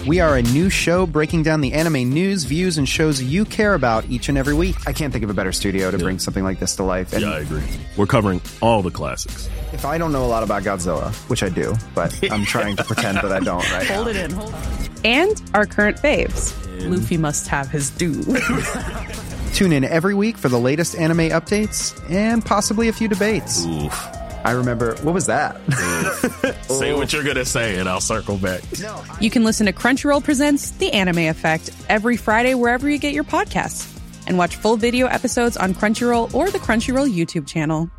We 0.07 0.21
are 0.21 0.37
a 0.37 0.43
new 0.43 0.71
show 0.71 1.05
breaking 1.05 1.43
down 1.43 1.63
the 1.63 1.73
anime 1.73 2.09
news, 2.11 2.45
views, 2.45 2.79
and 2.79 2.89
shows 2.89 3.21
you 3.21 3.45
care 3.45 3.75
about 3.75 4.05
each 4.09 4.29
and 4.29 4.39
every 4.39 4.55
week. 4.55 4.77
I 4.87 4.93
can't 4.93 5.13
think 5.13 5.25
of 5.25 5.31
a 5.31 5.35
better 5.35 5.51
studio 5.51 5.91
to 5.91 5.99
bring 5.99 6.21
something 6.21 6.45
like 6.45 6.61
this 6.61 6.77
to 6.77 6.85
life. 6.85 7.13
And 7.13 7.23
Yeah, 7.23 7.31
I 7.33 7.39
agree. 7.41 7.65
We're 7.97 8.07
covering 8.07 8.41
all 8.63 8.83
the 8.83 8.91
classics. 8.93 9.49
if 9.73 9.85
I 9.85 9.99
don't 9.99 10.13
know 10.13 10.25
a 10.25 10.29
lot 10.29 10.45
about 10.45 10.63
Godzilla, 10.63 11.13
which 11.29 11.43
I 11.43 11.49
do, 11.49 11.75
but 11.95 12.17
I'm 12.31 12.45
trying 12.45 12.77
to 12.77 12.85
pretend 12.85 13.19
that 13.19 13.33
I 13.33 13.41
don't 13.41 13.69
right 13.73 13.83
now. 13.89 13.95
Hold 13.97 14.09
it 14.09 14.17
in, 14.17 14.31
hold 14.31 14.55
it. 14.55 14.91
And 15.05 15.43
our 15.55 15.67
current 15.67 15.97
faves. 15.97 16.55
Luffy 16.89 17.17
must 17.17 17.49
have 17.49 17.69
his 17.69 17.91
due. 17.91 18.23
Tune 19.55 19.73
in 19.73 19.83
every 19.83 20.15
week 20.15 20.37
for 20.37 20.49
the 20.49 20.59
latest 20.61 20.95
anime 20.95 21.31
updates 21.31 21.99
and 22.11 22.45
possibly 22.45 22.87
a 22.89 22.93
few 22.93 23.09
debates. 23.09 23.65
Oof. 23.67 24.16
I 24.47 24.53
remember, 24.53 24.95
what 25.03 25.13
was 25.13 25.27
that? 25.27 25.61
Say 26.69 26.95
what 26.95 27.13
you're 27.13 27.25
gonna 27.25 27.45
say, 27.45 27.81
and 27.81 27.89
I'll 27.89 28.01
circle 28.01 28.37
back. 28.39 28.63
you 29.21 29.29
can 29.29 29.43
listen 29.43 29.67
to 29.67 29.73
Crunchyroll 29.73 30.23
Presents 30.23 30.71
The 30.71 30.93
Anime 30.93 31.19
Effect 31.19 31.69
every 31.89 32.17
Friday 32.17 32.55
wherever 32.55 32.89
you 32.89 32.99
get 32.99 33.13
your 33.13 33.25
podcasts. 33.25 33.93
And 34.29 34.39
watch 34.39 34.55
full 34.55 34.77
video 34.77 35.09
episodes 35.09 35.57
on 35.57 35.75
Crunchyroll 35.75 36.33
or 36.33 36.49
the 36.53 36.59
Crunchyroll 36.59 37.13
YouTube 37.13 37.49
channel. 37.49 37.91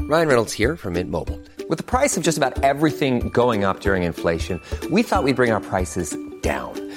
Ryan 0.00 0.28
Reynolds 0.28 0.54
here 0.54 0.78
from 0.78 0.94
Mint 0.94 1.10
Mobile. 1.10 1.38
With 1.68 1.76
the 1.76 1.84
price 1.84 2.16
of 2.16 2.22
just 2.22 2.38
about 2.38 2.62
everything 2.64 3.28
going 3.28 3.64
up 3.64 3.80
during 3.80 4.02
inflation, 4.02 4.62
we 4.90 5.02
thought 5.02 5.24
we'd 5.24 5.36
bring 5.36 5.50
our 5.50 5.60
prices 5.60 6.16
down. 6.40 6.83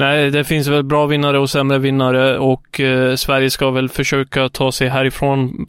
Nej, 0.00 0.30
det 0.30 0.44
finns 0.44 0.68
väl 0.68 0.82
bra 0.82 1.06
vinnare 1.06 1.38
och 1.38 1.50
sämre 1.50 1.78
vinnare 1.78 2.38
och 2.38 2.80
eh, 2.80 3.14
Sverige 3.14 3.50
ska 3.50 3.70
väl 3.70 3.88
försöka 3.88 4.48
ta 4.48 4.72
sig 4.72 4.88
härifrån 4.88 5.66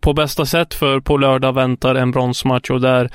på 0.00 0.12
bästa 0.12 0.46
sätt 0.46 0.74
för 0.74 1.00
på 1.00 1.16
lördag 1.16 1.52
väntar 1.52 1.94
en 1.94 2.10
bronsmatch 2.10 2.70
och 2.70 2.80
där 2.80 3.10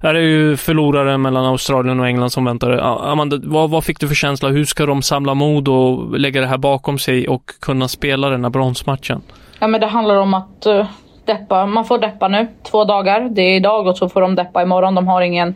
är 0.00 0.14
det 0.14 0.20
ju 0.20 0.56
förlorare 0.56 1.18
mellan 1.18 1.44
Australien 1.44 2.00
och 2.00 2.06
England 2.06 2.30
som 2.30 2.44
väntar. 2.44 2.70
Amanda, 3.12 3.38
vad, 3.42 3.70
vad 3.70 3.84
fick 3.84 4.00
du 4.00 4.08
för 4.08 4.14
känsla? 4.14 4.48
Hur 4.48 4.64
ska 4.64 4.86
de 4.86 5.02
samla 5.02 5.34
mod 5.34 5.68
och 5.68 6.18
lägga 6.18 6.40
det 6.40 6.46
här 6.46 6.58
bakom 6.58 6.98
sig 6.98 7.28
och 7.28 7.50
kunna 7.60 7.88
spela 7.88 8.30
den 8.30 8.44
här 8.44 8.50
bronsmatchen? 8.50 9.22
Ja 9.58 9.66
men 9.66 9.80
det 9.80 9.86
handlar 9.86 10.16
om 10.16 10.34
att 10.34 10.66
uh, 10.66 10.86
deppa. 11.24 11.66
Man 11.66 11.84
får 11.84 11.98
deppa 11.98 12.28
nu. 12.28 12.48
Två 12.70 12.84
dagar. 12.84 13.20
Det 13.20 13.42
är 13.42 13.56
idag 13.56 13.86
och 13.86 13.96
så 13.96 14.08
får 14.08 14.20
de 14.20 14.34
deppa 14.34 14.62
imorgon. 14.62 14.94
De 14.94 15.08
har 15.08 15.20
ingen, 15.20 15.54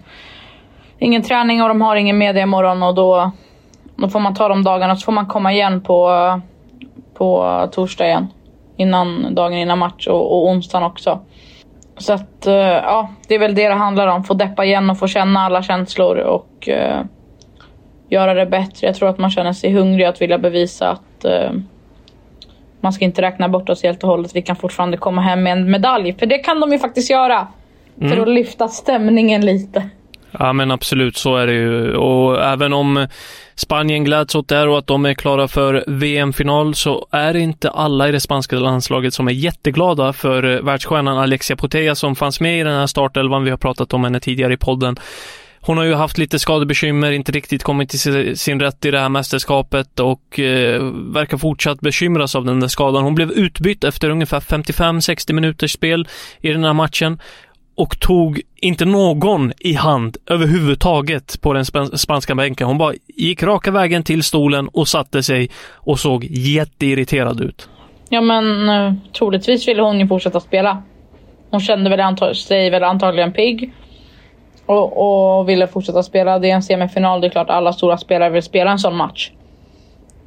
ingen 0.99 1.23
träning 1.23 1.63
och 1.63 1.69
de 1.69 1.81
har 1.81 1.97
ingen 1.97 2.19
media 2.19 2.43
imorgon 2.43 2.83
och 2.83 2.95
då, 2.95 3.33
då 4.01 4.09
får 4.09 4.21
man 4.21 4.35
ta 4.35 4.49
de 4.49 4.63
dagarna 4.63 4.97
så 4.97 5.05
får 5.05 5.13
man 5.13 5.27
komma 5.27 5.53
igen 5.53 5.81
på, 5.81 6.11
på 7.15 7.69
torsdag 7.73 8.07
igen. 8.07 8.27
Innan, 8.77 9.35
dagen 9.35 9.53
innan 9.53 9.79
match 9.79 10.07
och, 10.07 10.33
och 10.33 10.49
onsdagen 10.49 10.87
också. 10.87 11.21
Så 11.99 12.13
att 12.13 12.47
uh, 12.47 12.55
ja, 12.55 13.11
det 13.29 13.35
är 13.35 13.39
väl 13.39 13.55
det 13.55 13.69
det 13.69 13.75
handlar 13.75 14.07
om. 14.07 14.25
Få 14.25 14.35
deppa 14.35 14.65
igen 14.65 14.91
och 14.91 14.99
få 14.99 15.07
känna 15.07 15.41
alla 15.41 15.63
känslor 15.63 16.17
och 16.17 16.69
uh, 16.69 17.01
göra 18.09 18.35
det 18.35 18.47
bättre. 18.47 18.87
Jag 18.87 18.97
tror 18.97 19.09
att 19.09 19.19
man 19.19 19.31
känner 19.31 19.53
sig 19.53 19.73
hungrig 19.73 20.05
att 20.05 20.23
vilja 20.23 20.39
bevisa 20.39 20.91
att 20.91 21.25
uh, 21.25 21.61
man 22.81 22.93
ska 22.93 23.05
inte 23.05 23.23
räkna 23.23 23.49
bort 23.49 23.69
oss 23.69 23.83
helt 23.83 24.03
och 24.03 24.11
hållet. 24.11 24.37
Vi 24.37 24.43
kan 24.43 24.57
fortfarande 24.57 24.97
komma 24.97 25.21
hem 25.21 25.43
med 25.43 25.53
en 25.53 25.71
medalj. 25.71 26.13
För 26.13 26.27
det 26.27 26.39
kan 26.39 26.61
de 26.61 26.73
ju 26.73 26.79
faktiskt 26.79 27.11
göra. 27.11 27.47
För 27.99 28.17
att 28.17 28.29
lyfta 28.29 28.69
stämningen 28.69 29.41
lite. 29.41 29.91
Ja 30.39 30.53
men 30.53 30.71
absolut, 30.71 31.17
så 31.17 31.37
är 31.37 31.47
det 31.47 31.53
ju. 31.53 31.95
Och 31.95 32.45
även 32.45 32.73
om 32.73 33.07
Spanien 33.55 34.05
gläds 34.05 34.35
åt 34.35 34.49
det 34.49 34.57
här 34.57 34.69
och 34.69 34.79
att 34.79 34.87
de 34.87 35.05
är 35.05 35.15
klara 35.15 35.49
för 35.49 35.85
VM-final 35.87 36.75
så 36.75 37.07
är 37.11 37.33
det 37.33 37.41
inte 37.41 37.71
alla 37.71 38.09
i 38.09 38.13
det 38.13 38.21
spanska 38.21 38.57
landslaget 38.57 39.15
som 39.15 39.29
är 39.29 39.33
jätteglada 39.33 40.13
för 40.13 40.43
eh, 40.43 40.63
världsstjärnan 40.63 41.19
Alexia 41.19 41.57
Putella 41.57 41.95
som 41.95 42.17
fanns 42.17 42.41
med 42.41 42.61
i 42.61 42.63
den 42.63 42.75
här 42.75 42.87
startelvan. 42.87 43.45
Vi 43.45 43.51
har 43.51 43.59
pratat 43.59 43.93
om 43.93 44.05
henne 44.05 44.21
tidigare 44.21 44.53
i 44.53 44.57
podden. 44.57 44.97
Hon 45.63 45.79
har 45.79 45.85
ju 45.85 45.95
haft 45.95 46.19
lite 46.19 46.39
skadebekymmer, 46.39 47.13
inte 47.13 47.33
riktigt 47.33 47.63
kommit 47.63 47.91
till 47.91 48.39
sin 48.39 48.61
rätt 48.61 48.85
i 48.85 48.91
det 48.91 49.01
här 49.01 49.09
mästerskapet 49.09 50.01
och 50.01 50.39
eh, 50.39 50.83
verkar 50.93 51.39
fortsatt 51.39 51.81
bekymras 51.81 52.35
av 52.35 52.45
den 52.45 52.61
där 52.61 52.69
skadan. 52.69 53.05
Hon 53.05 53.15
blev 53.15 53.31
utbytt 53.33 53.85
efter 53.85 54.11
ungefär 54.11 54.41
55-60 54.41 55.33
minuters 55.33 55.73
spel 55.73 56.09
i 56.41 56.49
den 56.49 56.65
här 56.65 56.73
matchen 56.73 57.19
och 57.81 58.01
tog 58.01 58.41
inte 58.57 58.85
någon 58.85 59.53
i 59.59 59.75
hand 59.75 60.17
överhuvudtaget 60.27 61.41
på 61.41 61.53
den 61.53 61.65
spanska 61.99 62.35
bänken. 62.35 62.67
Hon 62.67 62.79
bara 62.79 62.95
gick 63.07 63.43
raka 63.43 63.71
vägen 63.71 64.03
till 64.03 64.23
stolen 64.23 64.69
och 64.69 64.89
satte 64.89 65.23
sig 65.23 65.51
och 65.75 65.99
såg 65.99 66.25
jätteirriterad 66.25 67.41
ut. 67.41 67.69
Ja 68.09 68.21
men 68.21 68.69
eh, 68.69 68.93
troligtvis 69.19 69.69
ville 69.69 69.83
hon 69.83 70.01
ju 70.01 70.09
fortsätta 70.09 70.41
spela. 70.41 70.83
Hon 71.51 71.61
kände 71.61 71.91
väl 71.91 72.01
antag- 72.01 72.35
sig 72.35 72.71
väl 72.71 72.85
antagligen 72.85 73.33
pigg. 73.33 73.73
Och, 74.67 75.39
och 75.39 75.49
ville 75.49 75.67
fortsätta 75.67 76.03
spela. 76.03 76.39
Det 76.39 76.51
är 76.51 76.55
en 76.55 76.63
semifinal. 76.63 77.21
Det 77.21 77.27
är 77.27 77.31
klart 77.31 77.51
alla 77.51 77.73
stora 77.73 77.99
spelare 77.99 78.31
vill 78.31 78.43
spela 78.43 78.71
en 78.71 78.79
sån 78.79 78.97
match. 78.97 79.31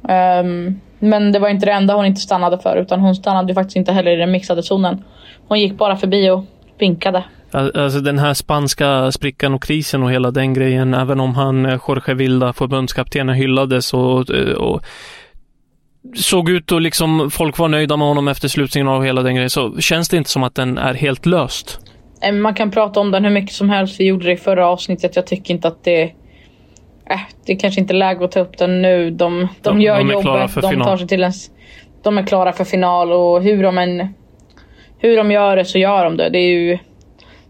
Um, 0.02 0.80
men 0.98 1.32
det 1.32 1.38
var 1.38 1.48
inte 1.48 1.66
det 1.66 1.72
enda 1.72 1.94
hon 1.94 2.06
inte 2.06 2.20
stannade 2.20 2.58
för. 2.58 2.76
Utan 2.76 3.00
hon 3.00 3.14
stannade 3.14 3.48
ju 3.48 3.54
faktiskt 3.54 3.76
inte 3.76 3.92
heller 3.92 4.10
i 4.10 4.16
den 4.16 4.30
mixade 4.30 4.62
zonen. 4.62 5.04
Hon 5.48 5.60
gick 5.60 5.78
bara 5.78 5.96
förbi 5.96 6.30
och 6.30 6.44
vinkade. 6.78 7.24
Al- 7.54 7.76
Alltså 7.76 8.00
den 8.00 8.18
här 8.18 8.34
spanska 8.34 9.12
sprickan 9.12 9.54
och 9.54 9.62
krisen 9.62 10.02
och 10.02 10.12
hela 10.12 10.30
den 10.30 10.54
grejen, 10.54 10.94
även 10.94 11.20
om 11.20 11.34
han, 11.34 11.66
eh, 11.66 11.78
Jorge 11.88 12.14
Vilda, 12.14 12.52
förbundskaptenen, 12.52 13.34
hyllades 13.34 13.94
och, 13.94 14.30
eh, 14.30 14.52
och 14.54 14.82
såg 16.16 16.50
ut 16.50 16.72
och 16.72 16.80
liksom 16.80 17.30
folk 17.30 17.58
var 17.58 17.68
nöjda 17.68 17.96
med 17.96 18.08
honom 18.08 18.28
efter 18.28 18.48
slutsignal 18.48 18.98
och 18.98 19.06
hela 19.06 19.22
den 19.22 19.34
grejen, 19.34 19.50
så 19.50 19.78
känns 19.80 20.08
det 20.08 20.16
inte 20.16 20.30
som 20.30 20.42
att 20.42 20.54
den 20.54 20.78
är 20.78 20.94
helt 20.94 21.26
löst. 21.26 21.78
Eh, 22.22 22.32
Man 22.32 22.54
kan 22.54 22.70
prata 22.70 23.00
om 23.00 23.10
den 23.10 23.24
hur 23.24 23.30
mycket 23.30 23.54
som 23.54 23.70
helst. 23.70 24.00
Vi 24.00 24.04
gjorde 24.04 24.24
det 24.24 24.32
i 24.32 24.36
förra 24.36 24.66
avsnittet. 24.68 25.16
Jag 25.16 25.26
tycker 25.26 25.54
inte 25.54 25.68
att 25.68 25.84
det... 25.84 26.02
Äh, 27.10 27.20
det 27.46 27.52
är 27.52 27.58
kanske 27.58 27.80
inte 27.80 27.94
läge 27.94 28.24
att 28.24 28.32
ta 28.32 28.40
upp 28.40 28.58
den 28.58 28.82
nu. 28.82 29.10
De, 29.10 29.40
de, 29.40 29.48
De- 29.62 29.80
gör 29.80 29.98
de 29.98 30.10
är 30.10 30.22
klara 30.22 30.40
jobbet. 30.40 30.54
De 30.62 30.70
final. 30.70 30.86
tar 30.86 30.96
sig 30.96 31.08
till 31.08 31.22
en... 31.22 31.32
De 32.02 32.18
är 32.18 32.26
klara 32.26 32.52
för 32.52 32.64
final 32.64 33.12
och 33.12 33.42
hur 33.42 33.62
de 33.62 33.78
än... 33.78 34.14
Hur 34.98 35.16
de 35.16 35.30
gör 35.30 35.56
det 35.56 35.64
så 35.64 35.78
gör 35.78 36.04
de 36.04 36.16
det. 36.16 36.28
Det 36.30 36.38
är 36.38 36.50
ju... 36.50 36.78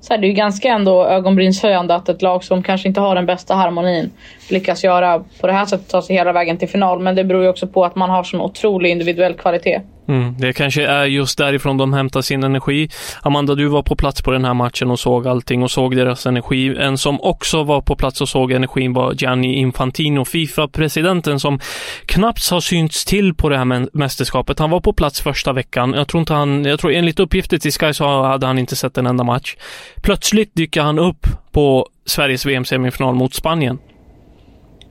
Så 0.04 0.12
här, 0.12 0.20
det 0.20 0.26
är 0.26 0.28
ju 0.28 0.34
ganska 0.34 0.68
ändå 0.68 1.04
ögonbrynshöjande 1.04 1.94
att 1.94 2.08
ett 2.08 2.22
lag 2.22 2.44
som 2.44 2.62
kanske 2.62 2.88
inte 2.88 3.00
har 3.00 3.14
den 3.14 3.26
bästa 3.26 3.54
harmonin 3.54 4.10
lyckas 4.50 4.84
göra 4.84 5.24
på 5.40 5.46
det 5.46 5.52
här 5.52 5.66
sättet 5.66 5.88
ta 5.88 6.02
sig 6.02 6.16
hela 6.16 6.32
vägen 6.32 6.58
till 6.58 6.68
final. 6.68 7.00
Men 7.00 7.14
det 7.14 7.24
beror 7.24 7.42
ju 7.42 7.48
också 7.48 7.66
på 7.66 7.84
att 7.84 7.96
man 7.96 8.10
har 8.10 8.22
sån 8.22 8.40
otrolig 8.40 8.90
individuell 8.90 9.34
kvalitet. 9.34 9.80
Mm, 10.08 10.34
det 10.38 10.52
kanske 10.52 10.86
är 10.86 11.04
just 11.04 11.38
därifrån 11.38 11.76
de 11.76 11.92
hämtar 11.92 12.20
sin 12.20 12.44
energi. 12.44 12.88
Amanda, 13.22 13.54
du 13.54 13.66
var 13.66 13.82
på 13.82 13.96
plats 13.96 14.22
på 14.22 14.30
den 14.30 14.44
här 14.44 14.54
matchen 14.54 14.90
och 14.90 15.00
såg 15.00 15.28
allting 15.28 15.62
och 15.62 15.70
såg 15.70 15.96
deras 15.96 16.26
energi. 16.26 16.76
En 16.78 16.98
som 16.98 17.20
också 17.20 17.62
var 17.62 17.80
på 17.80 17.96
plats 17.96 18.20
och 18.20 18.28
såg 18.28 18.52
energin 18.52 18.92
var 18.92 19.12
Gianni 19.12 19.54
Infantino, 19.54 20.24
Fifa-presidenten 20.24 21.40
som 21.40 21.60
knappt 22.06 22.50
har 22.50 22.60
synts 22.60 23.04
till 23.04 23.34
på 23.34 23.48
det 23.48 23.58
här 23.58 23.96
mästerskapet. 23.96 24.58
Han 24.58 24.70
var 24.70 24.80
på 24.80 24.92
plats 24.92 25.20
första 25.20 25.52
veckan. 25.52 25.92
Jag 25.96 26.08
tror 26.08 26.20
inte 26.20 26.34
han, 26.34 26.64
jag 26.64 26.80
tror 26.80 26.92
enligt 26.92 27.20
uppgifter 27.20 27.58
till 27.58 27.72
Sky 27.72 27.92
så 27.92 28.22
hade 28.22 28.46
han 28.46 28.58
inte 28.58 28.76
sett 28.76 28.98
en 28.98 29.06
enda 29.06 29.24
match. 29.24 29.56
Plötsligt 30.02 30.54
dyker 30.54 30.82
han 30.82 30.98
upp 30.98 31.26
på 31.52 31.88
Sveriges 32.06 32.46
VM-semifinal 32.46 33.14
mot 33.14 33.34
Spanien. 33.34 33.78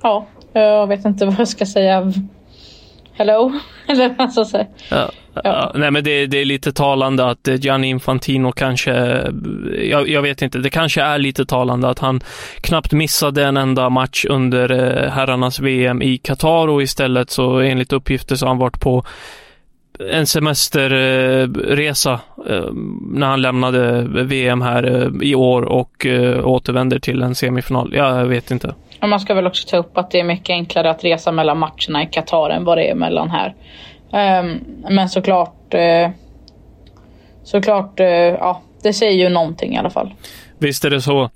Ja, 0.01 0.27
jag 0.53 0.87
vet 0.87 1.05
inte 1.05 1.25
vad 1.25 1.39
jag 1.39 1.47
ska 1.47 1.65
säga. 1.65 2.13
Hello? 3.15 3.51
Eller 3.87 4.15
vad 4.17 4.47
säga. 4.47 4.67
Ja, 4.89 5.11
ja. 5.43 5.71
Nej, 5.75 5.91
men 5.91 6.03
det, 6.03 6.25
det 6.25 6.41
är 6.41 6.45
lite 6.45 6.71
talande 6.71 7.25
att 7.25 7.47
Gianni 7.47 7.87
Infantino 7.87 8.51
kanske, 8.51 8.91
jag, 9.89 10.09
jag 10.09 10.21
vet 10.21 10.41
inte, 10.41 10.57
det 10.57 10.69
kanske 10.69 11.01
är 11.01 11.17
lite 11.17 11.45
talande 11.45 11.89
att 11.89 11.99
han 11.99 12.21
knappt 12.61 12.91
missade 12.91 13.45
en 13.45 13.57
enda 13.57 13.89
match 13.89 14.25
under 14.29 14.71
eh, 14.71 15.11
herrarnas 15.11 15.59
VM 15.59 16.01
i 16.01 16.17
Qatar 16.17 16.67
och 16.67 16.83
istället 16.83 17.29
så 17.29 17.59
enligt 17.59 17.93
uppgifter 17.93 18.35
så 18.35 18.45
har 18.45 18.49
han 18.49 18.57
varit 18.57 18.79
på 18.79 19.05
en 19.99 20.27
semesterresa 20.27 22.19
eh, 22.49 22.71
när 23.11 23.27
han 23.27 23.41
lämnade 23.41 24.07
VM 24.23 24.61
här 24.61 24.83
eh, 24.83 25.27
i 25.29 25.35
år 25.35 25.61
och 25.61 26.05
återvänder 26.43 26.99
till 26.99 27.21
en 27.21 27.35
semifinal. 27.35 27.91
Ja, 27.95 28.19
jag 28.19 28.25
vet 28.25 28.51
inte. 28.51 28.75
Men 29.03 29.09
man 29.09 29.19
ska 29.19 29.33
väl 29.33 29.47
också 29.47 29.67
ta 29.67 29.77
upp 29.77 29.97
att 29.97 30.11
det 30.11 30.19
är 30.19 30.23
mycket 30.23 30.49
enklare 30.49 30.89
att 30.89 31.03
resa 31.03 31.31
mellan 31.31 31.59
matcherna 31.59 32.03
i 32.03 32.05
Qatar 32.05 32.49
än 32.49 32.63
vad 32.63 32.77
det 32.77 32.89
är 32.89 32.95
mellan 32.95 33.29
här. 33.29 33.55
Ehm, 34.13 34.59
men 34.89 35.09
såklart, 35.09 35.73
eh, 35.73 36.09
såklart, 37.43 37.99
eh, 37.99 38.07
ja, 38.07 38.61
det 38.83 38.93
säger 38.93 39.23
ju 39.23 39.29
någonting 39.29 39.75
i 39.75 39.77
alla 39.77 39.89
fall. 39.89 40.13
Visst 40.63 40.85
är 40.85 40.89
det 40.89 41.01
så. 41.01 41.29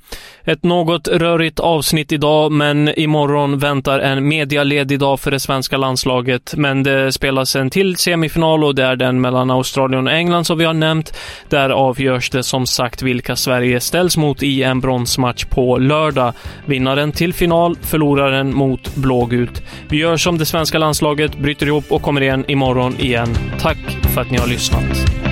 Ett 0.43 0.63
något 0.63 1.07
rörigt 1.07 1.59
avsnitt 1.59 2.11
idag, 2.11 2.51
men 2.51 2.99
imorgon 2.99 3.59
väntar 3.59 3.99
en 3.99 4.27
medialedig 4.27 4.99
dag 4.99 5.19
för 5.19 5.31
det 5.31 5.39
svenska 5.39 5.77
landslaget. 5.77 6.53
Men 6.57 6.83
det 6.83 7.11
spelas 7.11 7.55
en 7.55 7.69
till 7.69 7.97
semifinal 7.97 8.63
och 8.63 8.75
det 8.75 8.83
är 8.83 8.95
den 8.95 9.21
mellan 9.21 9.51
Australien 9.51 10.07
och 10.07 10.13
England 10.13 10.45
som 10.45 10.57
vi 10.57 10.65
har 10.65 10.73
nämnt. 10.73 11.13
Där 11.49 11.69
avgörs 11.69 12.29
det 12.29 12.43
som 12.43 12.65
sagt 12.65 13.01
vilka 13.01 13.35
Sverige 13.35 13.79
ställs 13.79 14.17
mot 14.17 14.43
i 14.43 14.63
en 14.63 14.79
bronsmatch 14.79 15.45
på 15.45 15.77
lördag. 15.77 16.33
Vinnaren 16.65 17.11
till 17.11 17.33
final, 17.33 17.75
förloraren 17.81 18.55
mot 18.55 18.95
blågult. 18.95 19.63
Vi 19.89 19.97
gör 19.97 20.17
som 20.17 20.37
det 20.37 20.45
svenska 20.45 20.77
landslaget, 20.77 21.37
bryter 21.37 21.65
ihop 21.65 21.85
och 21.89 22.01
kommer 22.01 22.21
igen 22.21 22.45
imorgon 22.47 22.95
igen. 22.99 23.37
Tack 23.59 23.77
för 24.13 24.21
att 24.21 24.31
ni 24.31 24.37
har 24.37 24.47
lyssnat. 24.47 25.26